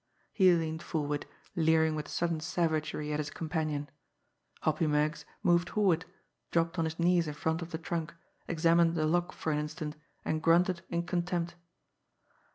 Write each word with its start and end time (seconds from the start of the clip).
He 0.33 0.51
leaned 0.51 0.81
forward, 0.81 1.27
leering 1.55 1.93
with 1.93 2.07
sudden 2.07 2.39
savagery 2.39 3.13
at 3.13 3.19
his 3.19 3.29
companion. 3.29 3.87
Hoppy 4.61 4.87
Meggs 4.87 5.25
moved 5.43 5.69
forward, 5.69 6.05
dropped 6.49 6.79
on 6.79 6.85
his 6.85 6.97
knees 6.97 7.27
in 7.27 7.35
front 7.35 7.61
of 7.61 7.69
the 7.69 7.77
trunk, 7.77 8.15
examined 8.47 8.95
the 8.95 9.05
lock 9.05 9.31
for 9.31 9.51
an 9.51 9.59
instant 9.59 9.95
and 10.25 10.41
grunted 10.41 10.81
in 10.89 11.03
contempt. 11.03 11.53